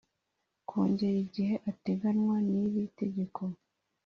[0.69, 3.41] kongera igihe ateganywa n iri tegeko